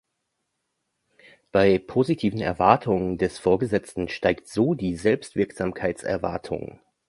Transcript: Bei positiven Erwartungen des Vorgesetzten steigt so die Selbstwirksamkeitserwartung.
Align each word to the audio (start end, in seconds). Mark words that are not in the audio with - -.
Bei 1.51 1.77
positiven 1.77 2.41
Erwartungen 2.41 3.19
des 3.19 3.37
Vorgesetzten 3.37 4.09
steigt 4.09 4.47
so 4.47 4.73
die 4.73 4.95
Selbstwirksamkeitserwartung. 4.95 6.79